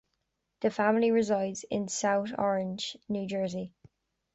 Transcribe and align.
The 0.61 0.71
family 0.71 1.11
resides 1.11 1.63
in 1.69 1.87
South 1.87 2.29
Orange, 2.35 2.97
New 3.07 3.27
Jersey. 3.27 3.71